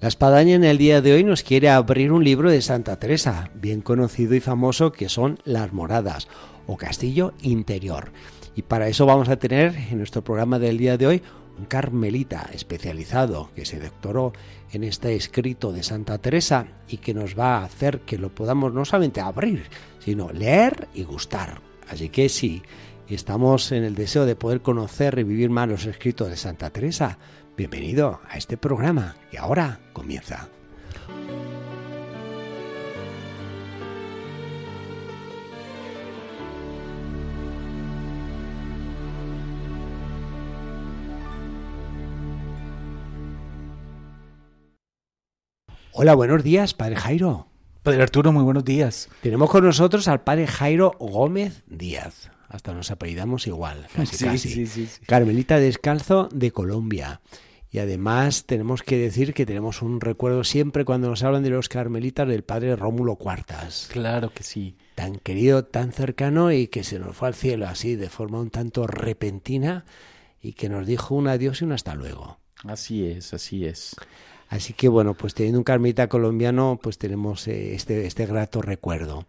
[0.00, 3.50] La Espadaña en el día de hoy nos quiere abrir un libro de Santa Teresa,
[3.54, 6.26] bien conocido y famoso, que son Las Moradas
[6.66, 8.10] o Castillo Interior.
[8.56, 11.22] Y para eso vamos a tener en nuestro programa del día de hoy
[11.58, 14.32] un carmelita especializado que se doctoró
[14.72, 18.72] en este escrito de Santa Teresa y que nos va a hacer que lo podamos
[18.72, 19.64] no solamente abrir,
[19.98, 21.60] sino leer y gustar.
[21.90, 22.62] Así que sí,
[23.06, 27.18] estamos en el deseo de poder conocer y vivir más los escritos de Santa Teresa.
[27.56, 30.48] Bienvenido a este programa que ahora comienza.
[45.92, 47.48] Hola, buenos días, Padre Jairo.
[47.82, 49.08] Padre Arturo, muy buenos días.
[49.22, 52.30] Tenemos con nosotros al Padre Jairo Gómez Díaz.
[52.50, 54.48] Hasta nos apellidamos igual, casi, Sí, casi.
[54.50, 54.88] sí, sí.
[55.06, 57.22] Carmelita Descalzo de Colombia.
[57.72, 61.68] Y además tenemos que decir que tenemos un recuerdo siempre cuando nos hablan de los
[61.68, 63.88] carmelitas del padre Rómulo Cuartas.
[63.92, 64.76] Claro que sí.
[64.96, 68.50] Tan querido, tan cercano y que se nos fue al cielo así de forma un
[68.50, 69.84] tanto repentina
[70.42, 72.40] y que nos dijo un adiós y un hasta luego.
[72.64, 73.94] Así es, así es.
[74.48, 79.26] Así que bueno, pues teniendo un carmelita colombiano, pues tenemos eh, este, este grato recuerdo.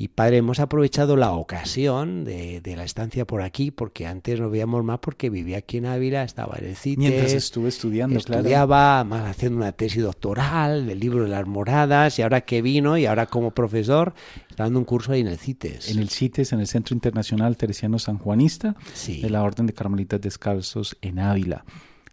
[0.00, 4.48] Y padre, hemos aprovechado la ocasión de, de la estancia por aquí, porque antes nos
[4.48, 8.42] veíamos más porque vivía aquí en Ávila, estaba en el CITES, Mientras estuve estudiando, claro.
[8.42, 12.96] estudiaba, más haciendo una tesis doctoral del libro de las moradas, y ahora que vino,
[12.96, 14.14] y ahora como profesor,
[14.48, 15.90] está dando un curso ahí en el CITES.
[15.90, 19.20] En el CITES, en el Centro Internacional Teresiano Sanjuanista, Sí.
[19.20, 21.64] de la Orden de Carmelitas Descalzos en Ávila.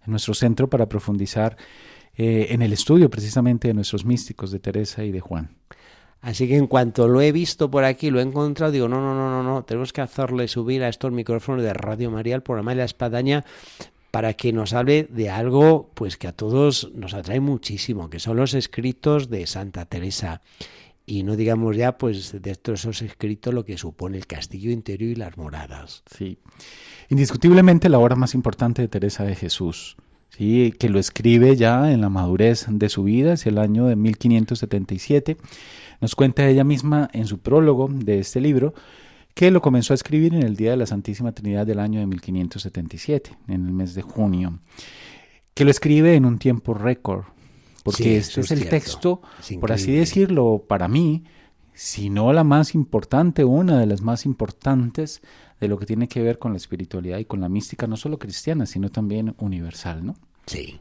[0.04, 1.56] En nuestro centro para profundizar
[2.18, 5.52] eh, en el estudio precisamente de nuestros místicos de Teresa y de Juan.
[6.26, 9.14] Así que en cuanto lo he visto por aquí, lo he encontrado, digo, no, no,
[9.14, 12.72] no, no, no, tenemos que hacerle subir a estos micrófonos de Radio María el programa
[12.72, 13.46] de la espadaña
[14.10, 18.38] para que nos hable de algo pues que a todos nos atrae muchísimo, que son
[18.38, 20.42] los escritos de Santa Teresa.
[21.06, 25.16] Y no digamos ya pues de esos escritos lo que supone el castillo interior y
[25.16, 26.02] las moradas.
[26.10, 26.40] Sí.
[27.10, 29.96] Indiscutiblemente la obra más importante de Teresa de Jesús,
[30.30, 30.74] ¿sí?
[30.78, 35.38] que lo escribe ya en la madurez de su vida, hacia el año de 1577.
[36.02, 38.74] Nos cuenta ella misma en su prólogo de este libro
[39.34, 42.06] que lo comenzó a escribir en el Día de la Santísima Trinidad del año de
[42.06, 44.60] 1577, en el mes de junio,
[45.54, 47.24] que lo escribe en un tiempo récord,
[47.84, 48.76] porque Sí, este es es el cierto.
[48.76, 51.26] texto, Es por así decirlo, para mí,
[51.76, 55.22] si no la más importante, una de las más importantes
[55.60, 58.18] de lo que tiene que ver con la espiritualidad y con la mística, no solo
[58.18, 60.16] cristiana, sino también universal, ¿no?
[60.48, 60.80] Sí.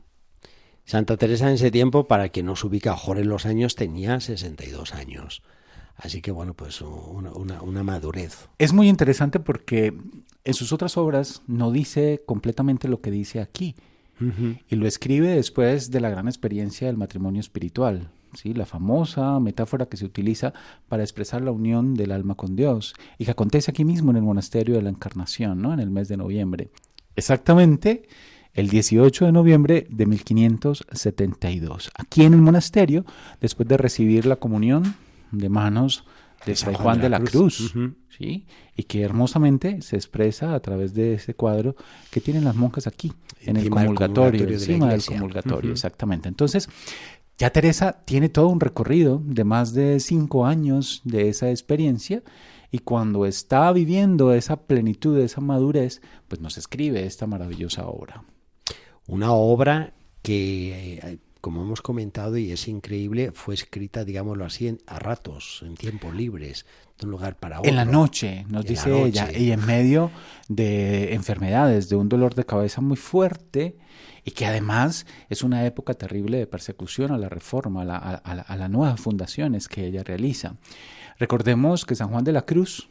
[0.84, 4.21] Santa Teresa en ese tiempo, para quien no se ubica mejor en los años, tenía
[4.21, 5.43] 62 años.
[5.97, 8.49] Así que bueno, pues una, una- una madurez.
[8.59, 9.97] Es muy interesante porque
[10.44, 13.75] en sus otras obras no dice completamente lo que dice aquí
[14.69, 18.55] y lo escribe después de la gran experiencia del matrimonio espiritual, ¿sí?
[18.55, 20.53] la famosa metáfora que se utiliza
[20.89, 24.22] para expresar la unión del alma con Dios y que acontece aquí mismo en el
[24.22, 25.72] monasterio de la Encarnación, ¿no?
[25.72, 26.71] en el mes de noviembre.
[27.17, 28.09] Exactamente
[28.55, 33.05] el 18 de noviembre de 1572, aquí en el monasterio,
[33.41, 34.95] después de recibir la comunión
[35.33, 36.05] de manos
[36.47, 37.75] de San Juan de la Cruz.
[38.16, 38.47] ¿sí?
[38.77, 41.75] Y que hermosamente se expresa a través de ese cuadro
[42.11, 46.28] que tienen las monjas aquí, en el Encima del comulgatorio, encima del comulgatorio, exactamente.
[46.28, 46.69] Entonces,
[47.39, 52.22] ya Teresa tiene todo un recorrido de más de cinco años de esa experiencia
[52.71, 58.25] y cuando está viviendo esa plenitud, esa madurez, pues nos escribe esta maravillosa obra.
[59.07, 64.78] Una obra que, eh, como hemos comentado, y es increíble, fue escrita, digámoslo así, en-
[64.86, 66.64] a ratos, en tiempos libres,
[66.98, 67.68] de un lugar para otro.
[67.68, 70.10] En la noche, nos En dice ella, y en medio
[70.48, 73.76] de enfermedades, de un dolor de cabeza muy fuerte,
[74.24, 78.14] y que además es una época terrible de persecución a la reforma, a la, a,
[78.14, 80.56] a la- a las nuevas fundaciones que ella realiza.
[81.18, 82.88] Recordemos que San Juan de la Cruz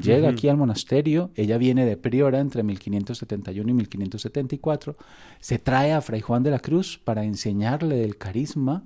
[0.00, 4.96] llega aquí al monasterio, ella viene de priora entre 1571 y 1574,
[5.40, 8.84] se trae a Fray Juan de la Cruz para enseñarle del carisma,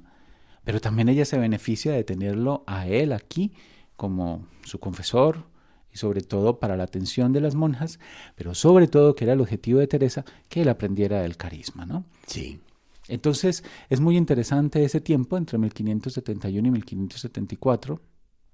[0.65, 3.53] pero también ella se beneficia de tenerlo a él aquí
[3.97, 5.45] como su confesor
[5.93, 7.99] y sobre todo para la atención de las monjas,
[8.37, 12.05] pero sobre todo que era el objetivo de Teresa que él aprendiera del carisma, ¿no?
[12.27, 12.61] Sí.
[13.09, 18.01] Entonces es muy interesante ese tiempo entre 1571 y 1574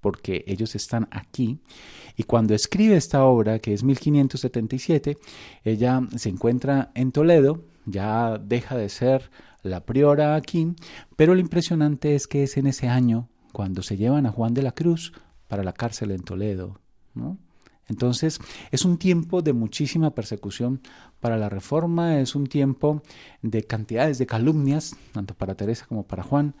[0.01, 1.59] porque ellos están aquí.
[2.15, 5.17] Y cuando escribe esta obra, que es 1577,
[5.63, 9.29] ella se encuentra en Toledo, ya deja de ser
[9.63, 10.73] la priora aquí,
[11.15, 14.63] pero lo impresionante es que es en ese año cuando se llevan a Juan de
[14.63, 15.13] la Cruz
[15.47, 16.79] para la cárcel en Toledo.
[17.87, 18.39] Entonces,
[18.71, 20.81] es un tiempo de muchísima persecución
[21.19, 23.01] para la reforma, es un tiempo
[23.41, 26.55] de cantidades de calumnias, tanto para Teresa como para Juan,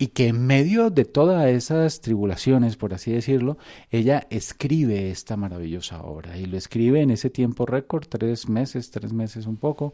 [0.00, 3.58] y que en medio de todas esas tribulaciones, por así decirlo,
[3.90, 9.12] ella escribe esta maravillosa obra, y lo escribe en ese tiempo récord, tres meses, tres
[9.12, 9.92] meses un poco,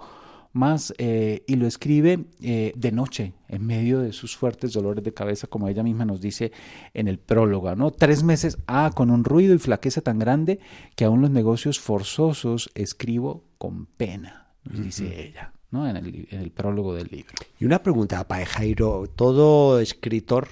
[0.52, 5.12] más eh, y lo escribe eh, de noche, en medio de sus fuertes dolores de
[5.12, 6.52] cabeza, como ella misma nos dice
[6.94, 7.90] en el prólogo, ¿no?
[7.90, 10.60] Tres meses, ah, con un ruido y flaqueza tan grande
[10.94, 15.55] que aún los negocios forzosos escribo con pena, nos dice ella.
[15.70, 15.88] ¿No?
[15.88, 17.34] En el, en, el, prólogo del libro.
[17.58, 19.08] Y una pregunta para Jairo.
[19.14, 20.48] Todo escritor,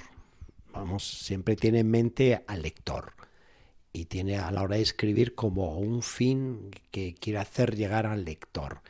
[0.72, 3.12] vamos, siempre tiene en mente al lector
[3.93, 8.25] y tiene a la hora de escribir como un fin que quiere hacer llegar al
[8.25, 8.81] lector.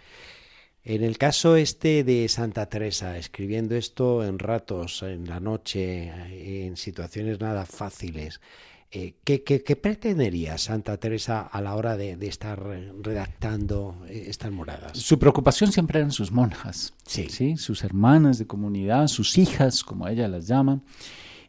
[0.86, 6.12] En el caso este de Santa Teresa, escribiendo esto en ratos, en la noche,
[6.66, 8.42] en situaciones nada fáciles,
[8.90, 12.62] eh, ¿qué, qué, qué, pretendería Santa Teresa a la hora de, de, estar
[13.00, 14.98] redactando estas moradas?
[14.98, 17.28] Su preocupación siempre eran sus monjas, sí.
[17.30, 17.56] ¿sí?
[17.56, 20.82] sus hermanas de comunidad, sus hijas, como ella las llama,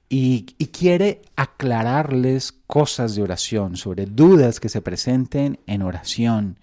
[0.07, 6.57] y, y quiere aclararles cosas de oración, sobre dudas que se presenten en oración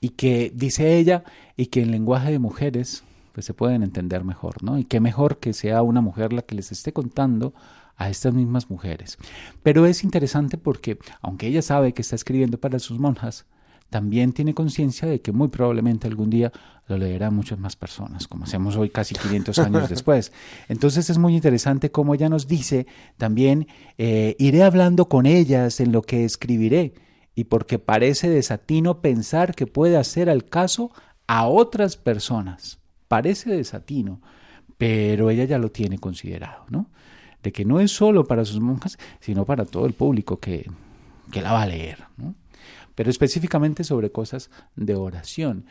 [0.00, 1.24] y que, dice ella,
[1.56, 4.78] y que en lenguaje de mujeres pues se pueden entender mejor, ¿no?
[4.78, 7.54] Y qué mejor que sea una mujer la que les esté contando
[7.96, 9.18] a estas mismas mujeres.
[9.62, 13.46] Pero es interesante porque, aunque ella sabe que está escribiendo para sus monjas,
[13.90, 16.52] también tiene conciencia de que muy probablemente algún día
[16.86, 20.32] lo leerán muchas más personas, como hacemos hoy casi 500 años después.
[20.68, 22.86] Entonces es muy interesante cómo ella nos dice
[23.16, 23.68] también,
[23.98, 26.94] eh, iré hablando con ellas en lo que escribiré
[27.34, 30.90] y porque parece desatino pensar que puede hacer al caso
[31.26, 32.78] a otras personas.
[33.08, 34.20] Parece desatino,
[34.76, 36.86] pero ella ya lo tiene considerado, ¿no?
[37.42, 40.70] De que no es solo para sus monjas, sino para todo el público que,
[41.30, 42.04] que la va a leer.
[42.94, 45.64] Pero específicamente sobre cosas de oración.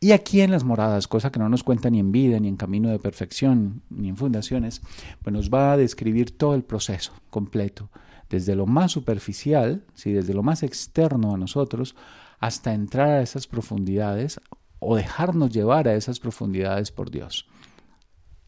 [0.00, 2.56] Y aquí en las moradas, cosa que no nos cuenta ni en vida, ni en
[2.56, 4.82] camino de perfección, ni en fundaciones,
[5.22, 7.88] pues nos va a describir todo el proceso completo
[8.32, 10.10] desde lo más superficial, ¿sí?
[10.10, 11.94] desde lo más externo a nosotros,
[12.40, 14.40] hasta entrar a esas profundidades
[14.78, 17.46] o dejarnos llevar a esas profundidades por Dios.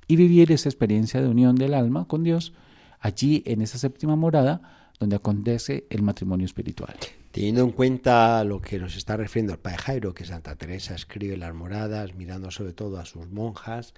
[0.09, 2.55] Y vivir esa experiencia de unión del alma con Dios
[2.99, 6.97] allí en esa séptima morada donde acontece el matrimonio espiritual.
[7.31, 11.37] Teniendo en cuenta lo que nos está refiriendo el Padre Jairo, que Santa Teresa escribe
[11.37, 13.95] las moradas, mirando sobre todo a sus monjas,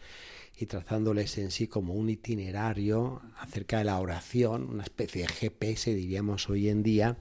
[0.59, 5.95] y trazándoles en sí como un itinerario acerca de la oración, una especie de GPS
[5.95, 7.19] diríamos hoy en día,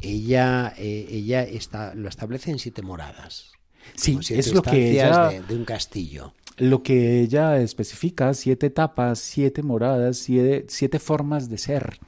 [0.00, 3.52] ella, eh, ella está, lo establece en siete moradas.
[3.94, 6.34] Sí, es lo que ella, de, de, un castillo.
[6.56, 12.00] Lo que ella especifica, siete etapas, siete moradas, siete, siete formas de ser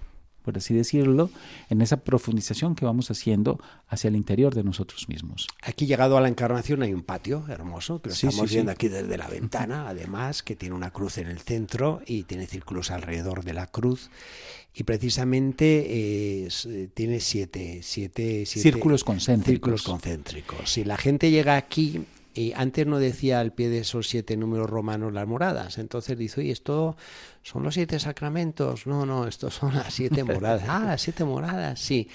[0.49, 1.29] por así decirlo,
[1.69, 5.47] en esa profundización que vamos haciendo hacia el interior de nosotros mismos.
[5.63, 8.73] Aquí llegado a la encarnación hay un patio hermoso que lo sí, estamos sí, viendo
[8.73, 8.75] sí.
[8.75, 12.91] aquí desde la ventana, además que tiene una cruz en el centro y tiene círculos
[12.91, 14.09] alrededor de la cruz
[14.75, 15.85] y precisamente
[16.47, 19.53] eh, tiene siete, siete, siete círculos concéntricos.
[19.53, 20.73] Círculos concéntricos.
[20.73, 22.07] Si la gente llega aquí
[22.39, 25.79] y antes no decía al pie de esos siete números romanos las moradas.
[25.79, 26.97] Entonces dice, oye, esto
[27.43, 28.87] son los siete sacramentos.
[28.87, 30.63] No, no, estos son las siete moradas.
[30.69, 32.09] Ah, las siete moradas, sí.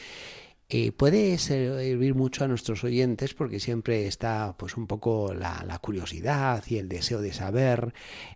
[0.75, 5.77] Eh, puede servir mucho a nuestros oyentes porque siempre está pues un poco la, la
[5.77, 7.93] curiosidad y el deseo de saber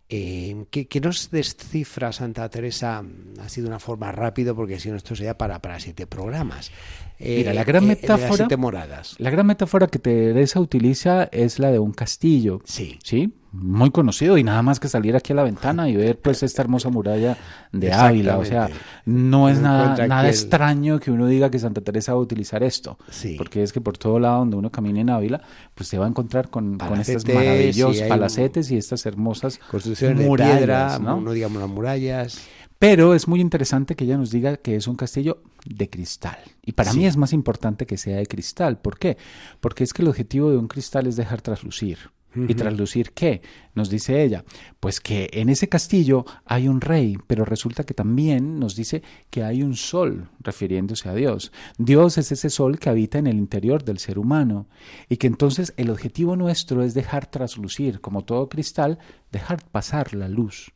[0.07, 3.03] eh, que, que, nos descifra Santa Teresa
[3.41, 6.69] ha sido una forma rápido porque si no esto sería para, para siete programas.
[7.17, 9.15] Eh, Mira, la gran metáfora siete moradas.
[9.17, 12.99] la gran metáfora que Teresa utiliza es la de un castillo sí.
[13.03, 16.43] sí muy conocido y nada más que salir aquí a la ventana y ver pues
[16.43, 17.37] esta hermosa muralla
[17.71, 18.69] de Ávila, o sea,
[19.05, 22.97] no es nada, nada extraño que uno diga que Santa Teresa va a utilizar esto,
[23.09, 23.35] sí.
[23.37, 25.41] porque es que por todo lado donde uno camine en Ávila,
[25.73, 30.53] pues se va a encontrar con, con estas maravillosos palacetes y estas hermosas construcciones murallas,
[30.53, 31.21] de piedra, ¿no?
[31.21, 32.47] no digamos las murallas.
[32.79, 36.37] Pero es muy interesante que ella nos diga que es un castillo de cristal.
[36.63, 36.99] Y para Sí.
[36.99, 38.77] mí es más importante que sea de cristal.
[38.77, 39.17] ¿Por qué?
[39.61, 41.97] Porque es que el objetivo de un cristal es dejar traslucir.
[42.35, 43.41] ¿Y traslucir qué?
[43.73, 44.43] Nos dice ella,
[44.79, 49.43] pues que en ese castillo hay un rey, pero resulta que también nos dice que
[49.43, 51.51] hay un sol, refiriéndose a Dios.
[51.77, 54.67] Dios es ese sol que habita en el interior del ser humano
[55.09, 58.99] y que entonces el objetivo nuestro es dejar traslucir, como todo cristal,
[59.31, 60.71] dejar pasar la luz.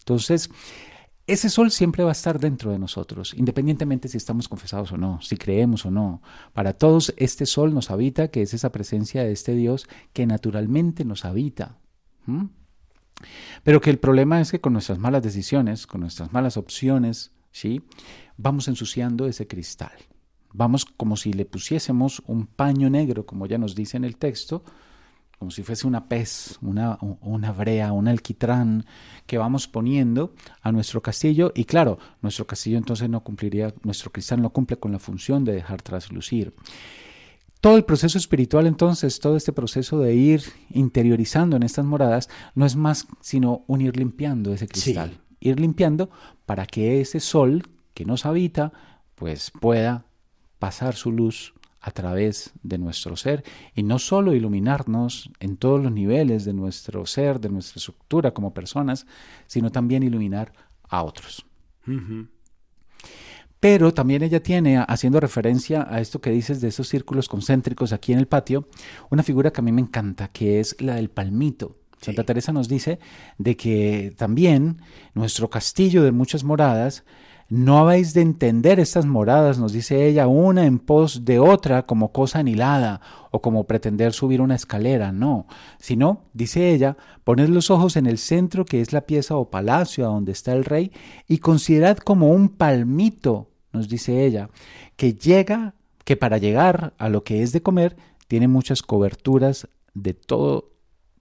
[0.00, 0.50] Entonces,
[1.26, 5.20] ese sol siempre va a estar dentro de nosotros, independientemente si estamos confesados o no,
[5.22, 6.22] si creemos o no.
[6.52, 11.04] Para todos este sol nos habita, que es esa presencia de este Dios que naturalmente
[11.04, 11.78] nos habita.
[13.64, 17.82] Pero que el problema es que con nuestras malas decisiones, con nuestras malas opciones, ¿sí?
[18.36, 19.96] vamos ensuciando ese cristal.
[20.52, 24.64] Vamos como si le pusiésemos un paño negro, como ya nos dice en el texto,
[25.38, 28.86] como si fuese una pez, una, una brea, un alquitrán
[29.26, 31.52] que vamos poniendo a nuestro castillo.
[31.54, 35.52] Y claro, nuestro castillo entonces no cumpliría, nuestro cristal no cumple con la función de
[35.52, 36.54] dejar traslucir.
[37.60, 42.64] Todo el proceso espiritual entonces, todo este proceso de ir interiorizando en estas moradas, no
[42.64, 46.10] es más sino un ir limpiando ese cristal, ir limpiando
[46.46, 47.62] para que ese sol
[47.92, 48.72] que nos habita
[49.14, 50.06] pues pueda
[50.58, 51.54] pasar su luz
[51.86, 57.06] a través de nuestro ser y no solo iluminarnos en todos los niveles de nuestro
[57.06, 59.06] ser, de nuestra estructura como personas,
[59.46, 60.52] sino también iluminar
[60.88, 61.46] a otros.
[63.60, 68.12] Pero también ella tiene, haciendo referencia a esto que dices de esos círculos concéntricos aquí
[68.12, 68.66] en el patio,
[69.08, 71.76] una figura que a mí me encanta, que es la del palmito.
[72.00, 72.98] Santa Teresa nos dice
[73.38, 74.82] de que también
[75.14, 77.04] nuestro castillo de muchas moradas
[77.48, 82.10] no habéis de entender estas moradas, nos dice ella, una en pos de otra como
[82.10, 83.00] cosa anilada
[83.30, 85.46] o como pretender subir una escalera, no,
[85.78, 90.04] sino, dice ella, poned los ojos en el centro que es la pieza o palacio
[90.04, 90.90] a donde está el rey
[91.28, 94.50] y considerad como un palmito, nos dice ella,
[94.96, 95.74] que llega,
[96.04, 100.75] que para llegar a lo que es de comer, tiene muchas coberturas de todo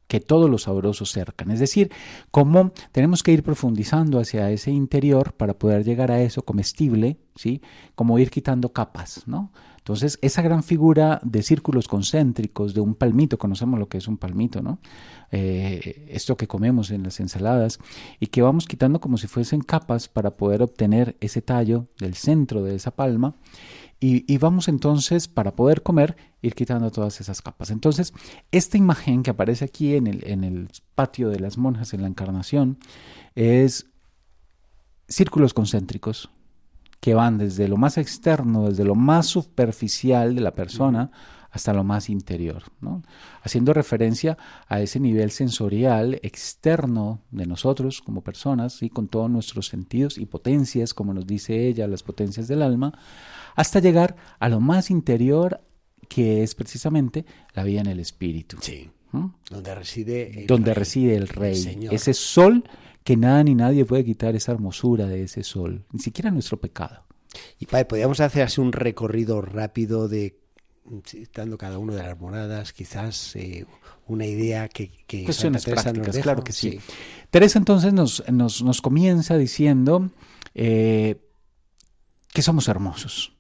[0.08, 1.52] que todos los sabrosos cercan.
[1.52, 1.92] Es decir,
[2.32, 7.62] cómo tenemos que ir profundizando hacia ese interior para poder llegar a eso comestible, ¿sí?
[7.96, 9.52] Como ir quitando capas, ¿no?
[9.86, 14.18] Entonces, esa gran figura de círculos concéntricos, de un palmito, conocemos lo que es un
[14.18, 14.80] palmito, ¿no?
[15.32, 17.78] Eh, esto que comemos en las ensaladas,
[18.20, 22.64] y que vamos quitando como si fuesen capas para poder obtener ese tallo del centro
[22.64, 23.36] de esa palma
[24.00, 27.72] y, vamos entonces, para poder comer, ir quitando todas esas capas.
[27.72, 28.14] Entonces,
[28.52, 32.08] esta imagen que aparece aquí en el, en el patio de las monjas en la
[32.08, 32.78] encarnación
[33.34, 33.88] es
[35.08, 36.30] círculos concéntricos
[37.00, 41.12] que van desde lo más externo, desde lo más superficial de la persona,
[41.56, 43.02] hasta lo más interior, ¿no?
[43.42, 49.68] haciendo referencia a ese nivel sensorial externo de nosotros como personas, y con todos nuestros
[49.68, 52.92] sentidos y potencias, como nos dice ella, las potencias del alma,
[53.56, 55.62] hasta llegar a lo más interior
[56.10, 58.58] que es precisamente la vida en el espíritu.
[58.60, 58.90] Sí.
[59.14, 59.28] ¿Mm?
[59.50, 61.88] Donde reside el Donde rey, reside el rey.
[61.90, 62.66] ese sol
[63.06, 67.06] que nada ni nadie puede quitar esa hermosura de ese sol, ni siquiera nuestro pecado.
[67.60, 70.38] Y padre, podríamos hacer así un recorrido rápido de
[71.34, 73.66] dando cada una de las moradas, quizás eh,
[74.08, 76.80] una idea que, que Cuestiones prácticas, claro que sí.
[77.30, 80.10] Teresa entonces nos, nos, nos comienza diciendo
[80.54, 81.20] eh,
[82.34, 83.34] que somos hermosos.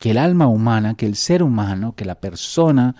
[0.00, 2.96] Que el alma humana, que el ser humano, que la persona,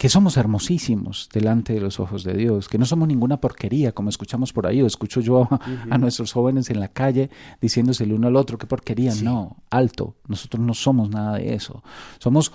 [0.00, 4.08] que somos hermosísimos delante de los ojos de Dios, que no somos ninguna porquería, como
[4.08, 5.46] escuchamos por ahí, o escucho yo
[5.90, 7.28] a, nuestros jóvenes en la calle
[7.60, 11.84] diciéndose el uno al otro, qué porquería, no, alto, nosotros no somos nada de eso,
[12.18, 12.50] somos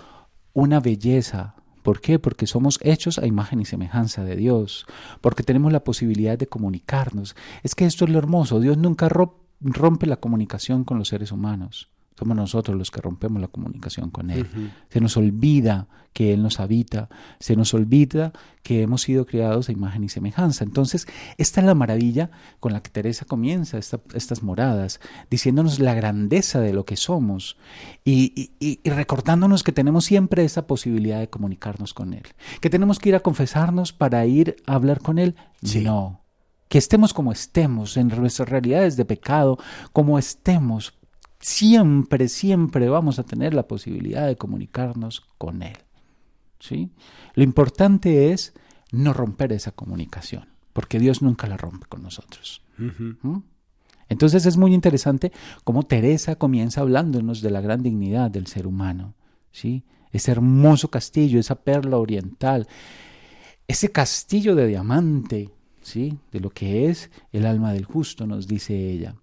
[0.54, 2.18] una belleza, ¿Por qué?
[2.18, 4.88] Porque somos hechos a imagen y semejanza de Dios,
[5.22, 7.36] porque tenemos la posibilidad de comunicarnos.
[7.62, 11.92] Es que esto es lo hermoso, Dios nunca rompe la comunicación con los seres humanos.
[12.18, 14.48] Somos nosotros los que rompemos la comunicación con Él.
[14.90, 17.10] Se nos olvida que Él nos habita,
[17.42, 18.32] se nos olvida
[18.64, 20.64] que hemos sido creados a imagen y semejanza.
[20.64, 21.08] Entonces,
[21.38, 22.32] esta es la maravilla
[22.62, 27.58] con la que Teresa comienza estas moradas, diciéndonos la grandeza de lo que somos
[28.06, 28.52] y,
[28.86, 32.24] recordándonos que tenemos siempre esa posibilidad de comunicarnos con Él.
[32.62, 35.36] Que tenemos que ir a confesarnos para ir a hablar con Él.
[35.62, 36.22] No,
[36.70, 39.58] que estemos como estemos, en nuestras realidades de pecado,
[39.92, 40.94] como estemos,
[41.46, 45.78] siempre, siempre vamos a tener la posibilidad de comunicarnos con Él.
[46.60, 46.90] ¿sí?
[47.36, 48.56] Lo importante es
[48.92, 52.64] no romper esa comunicación, porque Dios nunca la rompe con nosotros.
[52.78, 53.38] ¿Mm?
[54.10, 55.32] Entonces es muy interesante
[55.64, 59.14] cómo Teresa comienza hablándonos de la gran dignidad del ser humano,
[59.52, 59.84] ¿sí?
[60.12, 62.68] ese hermoso castillo, esa perla oriental,
[63.68, 65.52] ese castillo de diamante
[65.84, 66.18] ¿sí?
[66.32, 69.14] de lo que es el alma del justo, nos dice ella.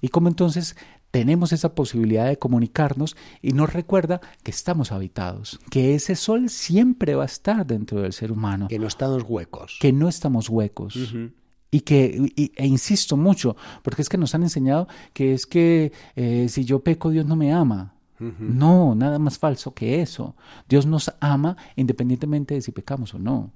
[0.00, 0.76] Y como entonces
[1.10, 7.14] tenemos esa posibilidad de comunicarnos y nos recuerda que estamos habitados, que ese sol siempre
[7.14, 8.68] va a estar dentro del ser humano.
[8.68, 9.78] Que no estamos huecos.
[9.80, 10.98] Que no estamos huecos.
[11.70, 16.46] Y que, e insisto mucho, porque es que nos han enseñado que es que eh,
[16.48, 17.94] si yo peco, Dios no me ama.
[18.20, 20.34] No, nada más falso que eso.
[20.68, 23.52] Dios nos ama independientemente de si pecamos o no.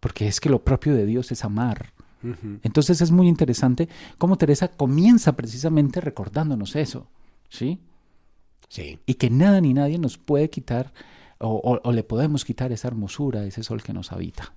[0.00, 1.92] Porque es que lo propio de Dios es amar.
[2.62, 7.06] Entonces es muy interesante cómo Teresa comienza precisamente recordándonos eso,
[7.48, 7.80] ¿sí?
[8.68, 8.98] Sí.
[9.06, 10.92] Y que nada ni nadie nos puede quitar
[11.38, 14.52] o, le podemos quitar esa hermosura, ese sol que nos habita.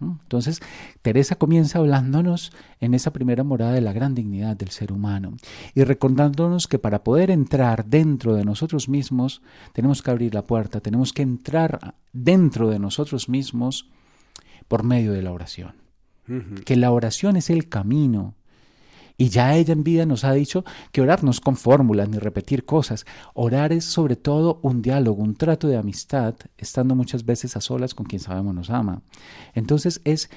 [0.00, 0.60] Entonces,
[1.02, 5.36] Teresa comienza hablándonos en esa primera morada de la gran dignidad del ser humano
[5.74, 9.42] y recordándonos que para poder entrar dentro de nosotros mismos,
[9.74, 13.90] tenemos que abrir la puerta, tenemos que entrar dentro de nosotros mismos
[14.66, 15.81] por medio de la oración
[16.64, 18.34] que la oración es el camino.
[19.18, 22.18] Y ya ella en vida nos ha dicho que orar no es con fórmulas ni
[22.18, 23.04] repetir cosas.
[23.34, 27.94] Orar es sobre todo un diálogo, un trato de amistad, estando muchas veces a solas
[27.94, 29.02] con quien sabemos nos ama.
[29.54, 30.30] Entonces es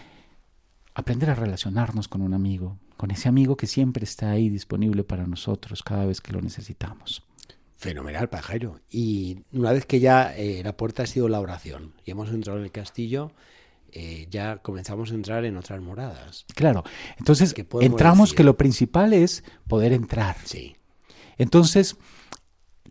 [0.94, 5.26] aprender a relacionarnos con un amigo, con ese amigo que siempre está ahí disponible para
[5.26, 7.24] nosotros cada vez que lo necesitamos.
[7.78, 8.80] Fenomenal, Pajero.
[8.90, 12.58] Y una vez que ya eh, la puerta ha sido la oración y hemos entrado
[12.60, 13.32] en el castillo,
[13.98, 16.46] eh, ya comenzamos a entrar en otras moradas.
[16.54, 16.84] Claro,
[17.18, 20.36] entonces entramos que lo principal es poder entrar.
[20.44, 20.76] Sí.
[21.38, 21.96] Entonces,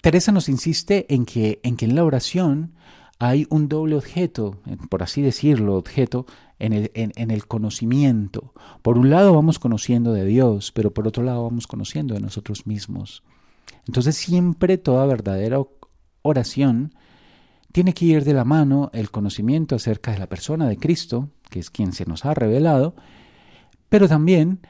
[0.01, 2.73] Teresa nos insiste en que, en que en la oración
[3.19, 6.25] hay un doble objeto, por así decirlo, objeto
[6.59, 8.55] en el, en el, conocimiento.
[8.81, 12.67] Por un lado vamos conociendo de Dios, pero por otro lado vamos conociendo de nosotros
[12.67, 13.23] mismos.
[13.87, 15.63] Entonces siempre toda verdadera
[16.23, 16.95] oración
[17.75, 21.59] tiene que ir de la mano el conocimiento acerca de la persona de Cristo, que
[21.59, 22.95] es quien se nos ha revelado,
[23.89, 24.61] pero también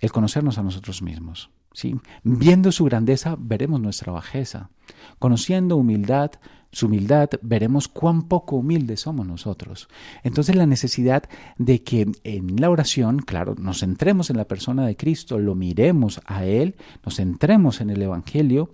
[0.00, 1.50] el conocernos a nosotros mismos.
[1.74, 1.94] ¿sí?
[2.22, 4.70] Viendo su grandeza, veremos nuestra bajeza.
[5.18, 6.30] Conociendo humildad,
[6.72, 9.88] su humildad, veremos cuán poco humildes somos nosotros.
[10.22, 11.24] Entonces la necesidad
[11.58, 16.22] de que en la oración, claro, nos centremos en la persona de Cristo, lo miremos
[16.24, 18.70] a Él, nos centremos en el Evangelio,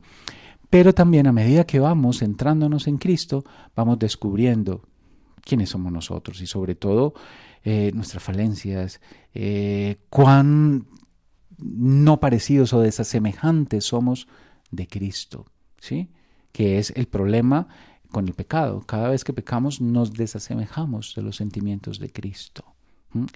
[0.70, 4.88] pero también a medida que vamos centrándonos en Cristo, vamos descubriendo
[5.42, 7.12] quiénes somos nosotros y sobre todo
[7.64, 9.00] eh, nuestras falencias,
[9.34, 10.86] eh, cuán
[11.58, 14.28] no parecidos o desasemejantes somos
[14.70, 15.46] de Cristo,
[15.78, 16.08] ¿sí?
[16.52, 17.68] Que es el problema
[18.10, 18.80] con el pecado.
[18.86, 22.69] Cada vez que pecamos nos desasemejamos de los sentimientos de Cristo.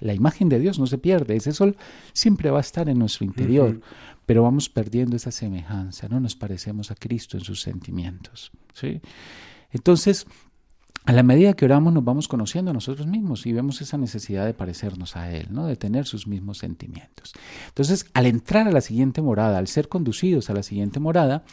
[0.01, 1.77] La imagen de Dios no se pierde, ese sol
[2.13, 3.81] siempre va a estar en nuestro interior,
[4.27, 8.53] pero vamos perdiendo esa semejanza, no nos parecemos a Cristo en sus sentimientos.
[8.73, 9.01] ¿sí?
[9.73, 10.27] Entonces,
[11.05, 14.47] a la medida que oramos nos vamos conociendo a nosotros mismos y vemos esa necesidad
[14.47, 15.67] de parecernos a Él, ¿no?
[15.67, 17.33] de tener sus mismos sentimientos.
[17.69, 21.45] Entonces, al entrar a la siguiente morada, al ser conducidos a la siguiente morada,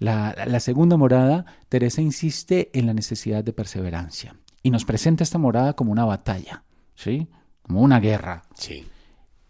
[0.00, 5.38] la, la segunda morada, Teresa insiste en la necesidad de perseverancia y nos presenta esta
[5.38, 6.64] morada como una batalla.
[6.94, 7.28] ¿sí?
[7.68, 8.42] Como una guerra.
[8.54, 8.84] Sí.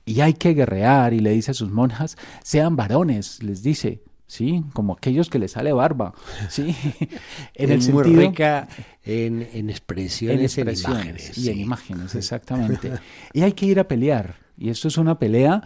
[0.04, 4.64] Y hay que guerrear y le dice a sus monjas, sean varones, les dice, ¿sí?
[4.72, 6.14] Como aquellos que les sale barba,
[6.48, 6.74] ¿sí?
[7.54, 8.68] en el muy rica
[9.04, 11.38] en, en, expresiones, en, imágenes.
[11.38, 12.92] Y en imágenes, exactamente.
[13.33, 14.37] y hay que ir a pelear.
[14.57, 15.62] Y esto es una pelea,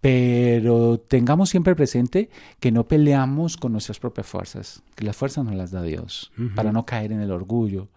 [0.00, 2.30] pero tengamos siempre presente
[2.60, 6.72] que no peleamos con nuestras propias fuerzas, que las fuerzas nos las da Dios, para
[6.72, 7.88] no caer en el orgullo,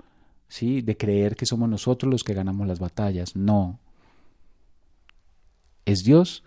[0.47, 0.81] ¿sí?
[0.81, 3.35] De creer que somos nosotros los que ganamos las batallas.
[3.35, 3.79] No,
[5.85, 6.43] es Dios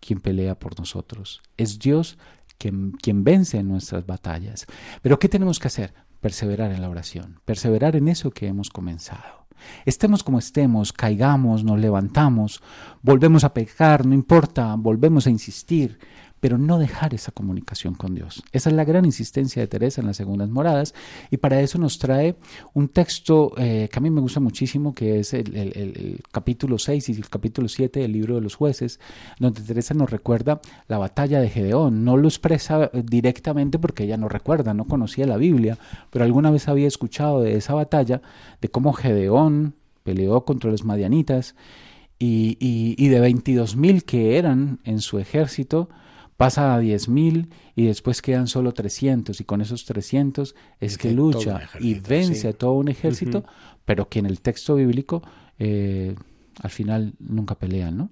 [0.00, 1.42] quien pelea por nosotros.
[1.56, 2.18] Es Dios
[2.58, 4.66] quien, vence en nuestras batallas.
[5.02, 5.94] Pero ¿qué tenemos que hacer?
[6.20, 9.46] Perseverar en la oración, perseverar en eso que hemos comenzado.
[9.84, 12.62] Estemos como estemos, caigamos, nos levantamos,
[13.02, 15.98] volvemos a pecar, no importa, volvemos a insistir,
[16.44, 18.42] pero no dejar esa comunicación con Dios.
[18.52, 20.94] Esa es la gran insistencia de Teresa en las segundas moradas
[21.30, 22.36] y para eso nos trae
[22.74, 27.12] un texto eh, que a mí me gusta muchísimo, que es el, capítulo 6 y
[27.12, 29.00] el capítulo 7 del libro de los jueces,
[29.38, 32.04] donde Teresa nos recuerda la batalla de Gedeón.
[32.04, 35.78] No lo expresa eh, directamente porque ella no recuerda, no conocía la Biblia,
[36.10, 38.20] pero alguna vez había escuchado de esa batalla,
[38.60, 41.54] de cómo Gedeón peleó contra los madianitas
[42.18, 45.88] y, y, y de 22 mil que eran en su ejército,
[46.36, 51.68] pasa a 10.000 y después quedan solo 300 y con esos 300 es que lucha
[51.80, 53.44] y vence a todo un ejército,
[53.84, 55.22] pero que en el texto bíblico
[55.58, 56.14] eh,
[56.60, 58.10] al final nunca pelean, ¿no?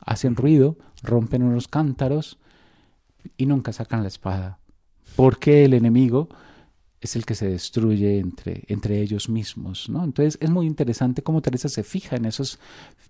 [0.00, 2.38] Hacen ruido, rompen unos cántaros
[3.36, 4.58] y nunca sacan la espada,
[5.16, 6.28] porque el enemigo
[7.00, 9.88] es el que se destruye entre, entre ellos mismos.
[9.88, 10.04] ¿no?
[10.04, 12.58] Entonces es muy interesante cómo Teresa se fija en esos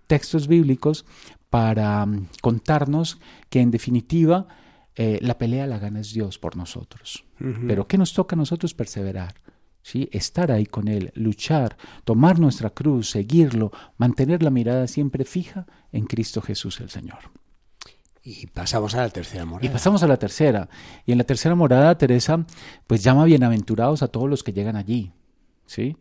[0.07, 1.05] textos bíblicos
[1.49, 4.47] para mm, contarnos que en definitiva
[4.95, 7.25] eh, la pelea la gana es Dios por nosotros.
[7.39, 9.35] Pero ¿qué nos toca a nosotros perseverar?
[9.81, 10.09] ¿Sí?
[10.11, 16.05] Estar ahí con Él, luchar, tomar nuestra cruz, seguirlo, mantener la mirada siempre fija en
[16.05, 17.19] Cristo Jesús el Señor.
[18.23, 19.65] Y pasamos a la tercera morada.
[19.65, 20.69] Y pasamos a la tercera.
[21.05, 22.45] Y en la tercera morada, Teresa,
[22.85, 25.11] pues llama bienaventurados a todos los que llegan allí.
[25.65, 25.95] ¿Sí?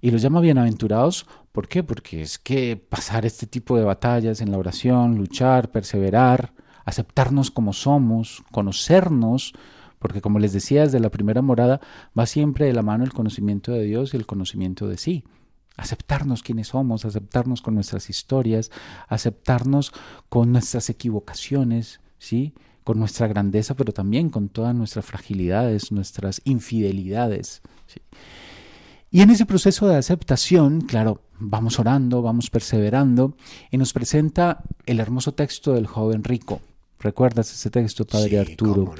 [0.00, 1.82] Y los llama bienaventurados, ¿por qué?
[1.82, 6.52] Porque es que pasar este tipo de batallas en la oración, luchar, perseverar,
[6.84, 9.54] aceptarnos como somos, conocernos,
[9.98, 11.80] porque como les decía desde la primera morada,
[12.16, 15.24] va siempre de la mano el conocimiento de Dios y el conocimiento de sí.
[15.76, 18.70] Aceptarnos quienes somos, aceptarnos con nuestras historias,
[19.08, 19.92] aceptarnos
[20.28, 22.54] con nuestras equivocaciones, ¿sí?
[22.84, 27.62] con nuestra grandeza, pero también con todas nuestras fragilidades, nuestras infidelidades.
[27.86, 28.00] ¿sí?
[29.10, 33.36] Y en ese proceso de aceptación, claro, vamos orando, vamos perseverando,
[33.70, 36.60] y nos presenta el hermoso texto del joven rico.
[36.98, 38.94] ¿Recuerdas ese texto, Padre Arturo?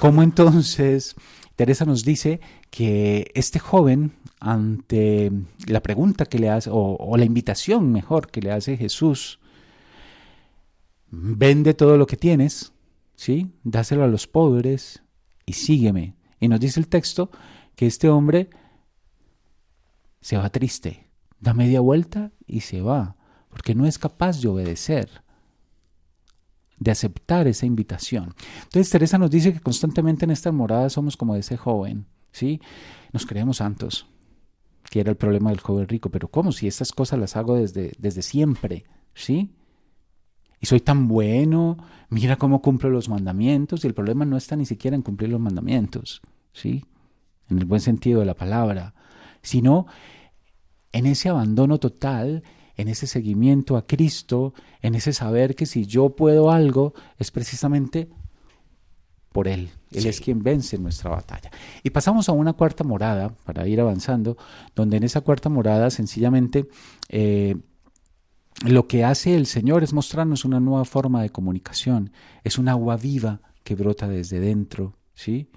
[0.00, 1.14] Cómo entonces
[1.56, 4.12] Teresa nos dice que este joven,
[4.44, 5.32] ante
[5.66, 9.40] la pregunta que le hace, o, la invitación mejor que le hace Jesús,
[11.10, 12.74] vende todo lo que tienes,
[13.16, 13.54] ¿sí?
[13.62, 15.02] Dáselo a los pobres
[15.46, 16.14] y sígueme.
[16.40, 17.30] Y nos dice el texto
[17.74, 18.50] que este hombre
[20.20, 21.08] se va triste,
[21.40, 23.16] da media vuelta y se va,
[23.48, 25.22] porque no es capaz de obedecer,
[26.78, 28.34] de aceptar esa invitación.
[28.64, 32.60] Entonces Teresa nos dice que constantemente en esta morada somos como ese joven, ¿sí?
[33.12, 34.06] Nos creemos santos,
[34.94, 36.52] que era el problema del joven rico, pero ¿cómo?
[36.52, 39.50] Si estas cosas las hago desde, desde siempre, ¿sí?
[40.60, 41.78] Y soy tan bueno,
[42.10, 45.40] mira cómo cumplo los mandamientos, y el problema no está ni siquiera en cumplir los
[45.40, 46.84] mandamientos, ¿sí?
[47.50, 48.94] En el buen sentido de la palabra,
[49.42, 49.88] sino
[50.92, 52.44] en ese abandono total,
[52.76, 58.10] en ese seguimiento a Cristo, en ese saber que si yo puedo algo, es precisamente
[59.34, 59.70] por Él.
[59.90, 60.08] Él sí.
[60.08, 61.50] es quien vence nuestra batalla.
[61.82, 64.36] Y pasamos a una cuarta morada, para ir avanzando,
[64.76, 66.68] donde en esa cuarta morada sencillamente
[67.08, 67.56] eh,
[68.64, 72.12] lo que hace el Señor es mostrarnos una nueva forma de comunicación.
[72.44, 75.48] Es un agua viva que brota desde dentro, ¿sí?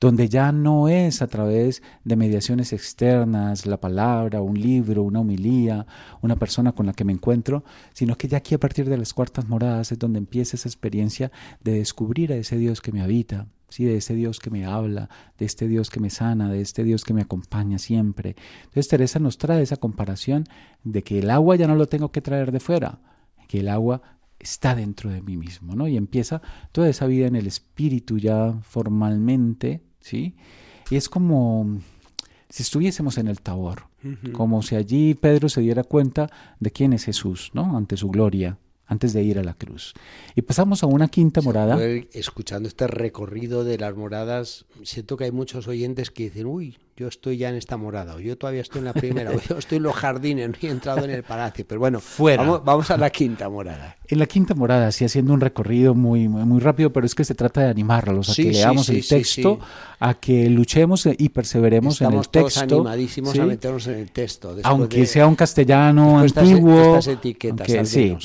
[0.00, 5.86] Donde ya no es a través de mediaciones externas, la palabra, un libro, una homilía,
[6.22, 9.14] una persona con la que me encuentro, sino que ya aquí a partir de las
[9.14, 11.30] cuartas moradas es donde empieza esa experiencia
[11.62, 13.84] de descubrir a ese Dios que me habita, ¿sí?
[13.84, 17.04] de ese Dios que me habla, de este Dios que me sana, de este Dios
[17.04, 18.36] que me acompaña siempre.
[18.64, 20.46] Entonces Teresa nos trae esa comparación
[20.84, 23.00] de que el agua ya no lo tengo que traer de fuera,
[23.48, 24.02] que el agua
[24.40, 25.86] está dentro de mí mismo, ¿no?
[25.86, 30.34] Y empieza toda esa vida en el espíritu ya formalmente, ¿sí?
[30.90, 31.78] Y es como
[32.48, 34.32] si estuviésemos en el Tabor, uh -huh.
[34.32, 37.76] como si allí Pedro se diera cuenta de quién es Jesús, ¿no?
[37.76, 39.94] Ante su gloria, antes de ir a la cruz.
[40.34, 41.78] Y pasamos a una quinta morada.
[42.12, 47.08] Escuchando este recorrido de las moradas, siento que hay muchos oyentes que dicen, uy, yo
[47.08, 49.78] estoy ya en esta morada, o yo todavía estoy en la primera, o yo estoy
[49.78, 51.64] en los jardines, no he entrado en el palacio.
[51.66, 52.42] Pero bueno, Fuera.
[52.42, 53.96] Vamos, vamos a la quinta morada.
[54.06, 57.34] En la quinta morada, sí, haciendo un recorrido muy, muy rápido, pero es que se
[57.34, 59.58] trata de animarlos a Sí, que sí, leamos sí, el texto,
[59.98, 62.74] a que luchemos y perseveremos Estamos en el todos texto.
[62.76, 63.38] animadísimos ¿sí?
[63.40, 64.56] a meternos en el texto.
[64.64, 66.74] aunque de- sea un castellano estas- antiguo.
[66.74, 68.16] de estas etiquetas, aunque- sí.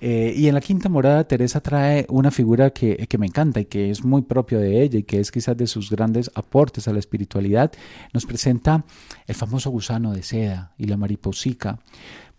[0.00, 3.64] Eh, y en la quinta morada, Teresa trae una figura que, que me encanta y
[3.64, 6.92] que es muy propia de ella y que es quizás de sus grandes aportes a
[6.92, 7.72] la espiritualidad.
[8.12, 8.84] Nos presenta
[9.26, 11.78] el famoso gusano de seda y la mariposica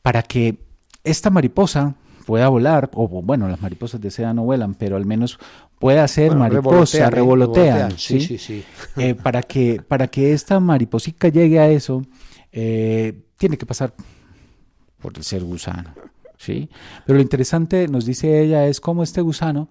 [0.02, 0.58] para que
[1.04, 1.96] esta mariposa
[2.26, 5.38] pueda volar, o bueno, las mariposas de seda no vuelan, pero al menos
[5.80, 7.96] pueda ser Bueno, mariposa, revolotean, ¿eh?
[7.98, 8.20] ¿sí?
[8.20, 8.64] sí, sí.
[8.98, 12.02] Eh, para, que, para que esta mariposica llegue a eso,
[12.52, 13.94] eh, tiene que pasar
[15.00, 15.94] por el ser gusano.
[16.38, 16.70] ¿sí?
[17.06, 19.70] Pero lo interesante, nos dice ella, es cómo este gusano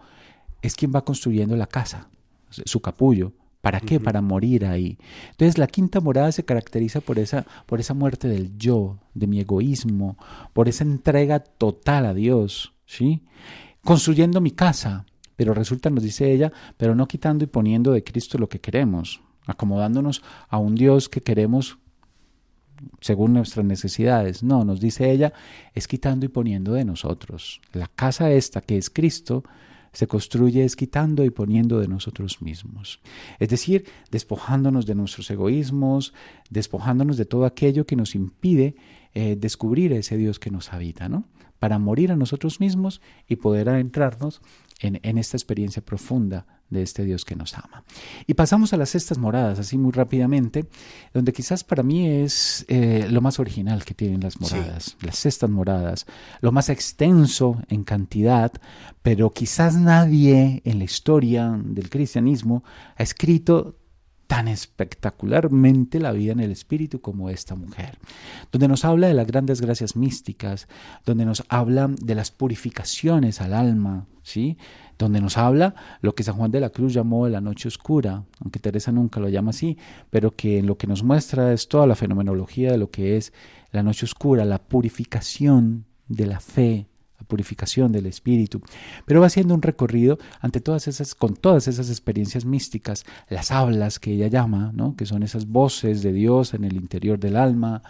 [0.62, 2.08] es quien va construyendo la casa,
[2.50, 3.32] su capullo.
[3.64, 3.98] ¿Para qué?
[3.98, 4.98] Para morir ahí.
[5.30, 9.40] Entonces la quinta morada se caracteriza por esa, por esa muerte del yo, de mi
[9.40, 10.18] egoísmo,
[10.52, 13.22] por esa entrega total a Dios, ¿sí?
[13.82, 18.36] Construyendo mi casa, pero resulta, nos dice ella, pero no quitando y poniendo de Cristo
[18.36, 21.78] lo que queremos, acomodándonos a un Dios que queremos
[23.00, 24.42] según nuestras necesidades.
[24.42, 25.32] No, nos dice ella,
[25.72, 27.62] es quitando y poniendo de nosotros.
[27.72, 29.42] La casa esta que es Cristo
[29.94, 33.00] se construye es quitando y poniendo de nosotros mismos.
[33.38, 36.12] Es decir, despojándonos de nuestros egoísmos,
[36.50, 38.74] despojándonos de todo aquello que nos impide
[39.14, 41.24] eh, descubrir ese Dios que nos habita, ¿no?
[41.58, 44.42] Para morir a nosotros mismos y poder adentrarnos
[44.80, 47.84] en, en esta experiencia profunda de este Dios que nos ama.
[48.26, 50.66] Y pasamos a las cestas moradas, así muy rápidamente,
[51.12, 55.50] donde quizás para mí es eh, lo más original que tienen las moradas, las cestas
[55.50, 56.06] moradas,
[56.40, 58.52] lo más extenso en cantidad,
[59.02, 62.64] pero quizás nadie en la historia del cristianismo
[62.96, 63.76] ha escrito
[64.26, 67.98] tan espectacularmente la vida en el espíritu como esta mujer,
[68.50, 70.68] donde nos habla de las grandes gracias místicas,
[71.04, 74.56] donde nos habla de las purificaciones al alma, ¿sí?
[74.98, 78.60] donde nos habla lo que San Juan de la Cruz llamó la noche oscura, aunque
[78.60, 79.78] Teresa nunca lo llama así,
[80.10, 83.32] pero que lo que nos muestra es toda la fenomenología de lo que es
[83.72, 86.86] la noche oscura, la purificación de la fe,
[87.24, 88.60] purificación del espíritu.
[89.06, 93.98] Pero va haciendo un recorrido ante todas esas, con todas esas experiencias místicas, las hablas
[93.98, 94.96] que ella llama, ¿no?
[94.96, 97.82] que son esas voces de Dios en el interior del alma,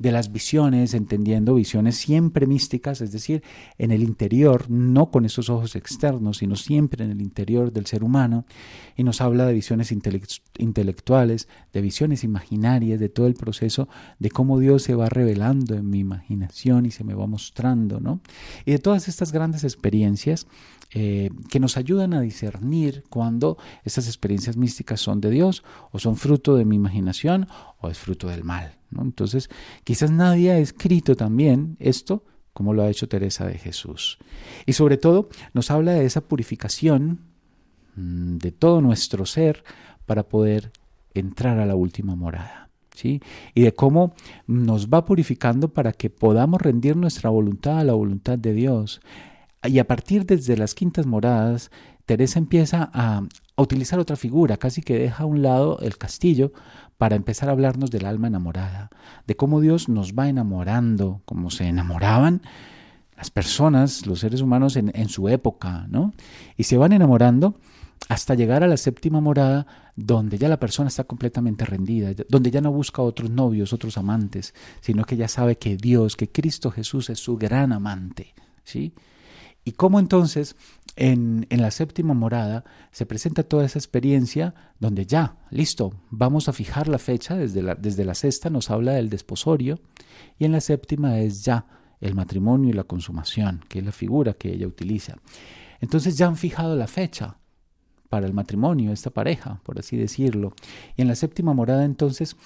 [0.00, 3.42] de las visiones, entendiendo visiones siempre místicas, es decir,
[3.76, 8.02] en el interior, no con esos ojos externos, sino siempre en el interior del ser
[8.02, 8.46] humano,
[8.96, 14.58] y nos habla de visiones intelectuales, de visiones imaginarias, de todo el proceso de cómo
[14.58, 18.22] Dios se va revelando en mi imaginación y se me va mostrando, ¿no?
[18.64, 20.46] Y todas estas grandes experiencias
[20.92, 25.62] eh, que nos ayudan a discernir cuando estas experiencias místicas son de Dios
[25.92, 27.46] o son fruto de mi imaginación
[27.78, 28.78] o es fruto del mal.
[28.98, 29.50] Entonces,
[29.84, 34.18] quizás nadie ha escrito también esto como lo ha hecho Teresa de Jesús.
[34.66, 37.20] Y sobre todo nos habla de esa purificación
[37.96, 39.64] mm, de todo nuestro ser
[40.06, 40.72] para poder
[41.14, 42.69] entrar a la última morada.
[43.04, 43.20] Y
[43.54, 44.14] de cómo
[44.46, 49.00] nos va purificando para que podamos rendir nuestra voluntad a la voluntad de Dios.
[49.64, 51.70] Y a partir desde las quintas moradas,
[52.06, 53.22] Teresa empieza a,
[53.56, 56.52] a utilizar otra figura, casi que deja a un lado el castillo
[56.98, 58.90] para empezar a hablarnos del alma enamorada,
[59.26, 62.42] de cómo Dios nos va enamorando, como se enamoraban
[63.16, 66.12] las personas, los seres humanos en, en su época, ¿no?
[66.56, 67.54] Y se van enamorando
[68.08, 72.60] hasta llegar a la séptima morada, donde ya la persona está completamente rendida, donde ya
[72.60, 77.10] no busca otros novios, otros amantes, sino que ya sabe que Dios, que Cristo Jesús
[77.10, 78.34] es su gran amante,
[78.64, 78.92] ¿sí?
[79.62, 80.56] Y cómo entonces
[80.96, 86.54] en, en, la séptima morada se presenta toda esa experiencia donde ya, listo, vamos a
[86.54, 89.78] fijar la fecha, desde la, desde la sexta nos habla del desposorio
[90.38, 91.66] y en la séptima es ya
[92.00, 95.16] el matrimonio y la consumación, que es la figura que ella utiliza.
[95.80, 97.36] Entonces ya han fijado la fecha
[98.10, 100.52] para el matrimonio, esta pareja, por así decirlo.
[100.96, 102.36] Y en la séptima morada entonces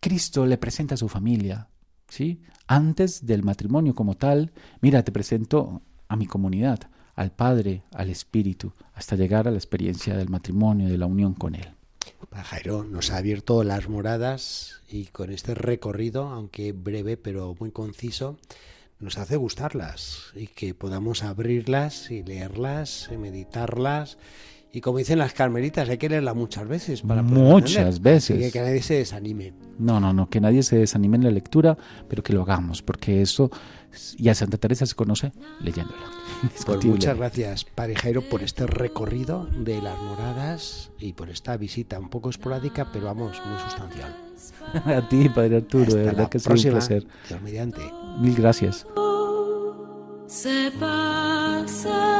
[0.00, 1.68] Cristo le presenta a su familia,
[2.08, 2.40] ¿sí?
[2.68, 6.78] Antes del matrimonio como tal, mira, te presento a mi comunidad,
[7.14, 11.54] al Padre, al Espíritu, hasta llegar a la experiencia del matrimonio, de la unión con
[11.54, 11.68] Él.
[12.30, 18.38] Jairo nos ha abierto las moradas y con este recorrido, aunque breve pero muy conciso,
[18.98, 24.18] nos hace gustarlas y que podamos abrirlas y leerlas y meditarlas
[24.76, 28.38] y como dicen las carmelitas, hay que leerla muchas veces para Muchas veces.
[28.38, 29.54] que, que nadie se desanime.
[29.78, 31.78] No, no, no, que nadie se desanime en la lectura,
[32.10, 33.50] pero que lo hagamos, porque eso,
[34.18, 36.10] y a Santa Teresa se conoce leyéndola.
[36.66, 41.98] Pues muchas gracias, Padre Jairo, por este recorrido de las moradas y por esta visita
[41.98, 44.14] un poco esporádica, pero vamos, muy sustancial.
[44.84, 47.06] a ti, Padre Arturo, de verdad que es un placer.
[47.30, 47.80] Dios mediante.
[48.18, 48.86] Mil gracias.
[50.26, 52.16] Se pasa.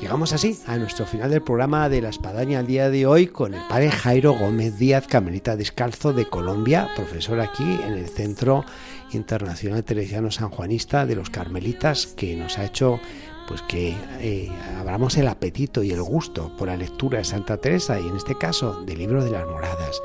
[0.00, 3.52] Llegamos así a nuestro final del programa de la Espadaña al día de hoy con
[3.52, 8.64] el padre Jairo Gómez Díaz, Camerita Descalzo de Colombia, profesor aquí en el Centro
[9.12, 13.00] Internacional Teresiano Sanjuanista de los Carmelitas, que nos ha hecho
[13.48, 17.98] pues que eh, abramos el apetito y el gusto por la lectura de Santa Teresa
[17.98, 20.00] y en este caso del libro de las moradas.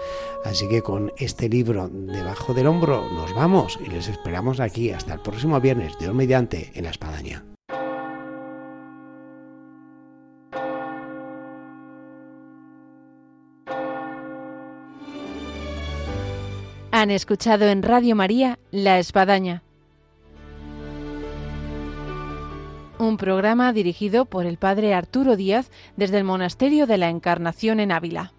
[0.46, 5.14] Así que con este libro debajo del hombro nos vamos y les esperamos aquí hasta
[5.14, 7.44] el próximo viernes, Dios mediante, en la Espadaña.
[16.92, 19.64] Han escuchado en Radio María La Espadaña,
[23.08, 27.92] un programa dirigido por el Padre Arturo Díaz desde el Monasterio de la Encarnación en
[27.92, 28.34] Ávila.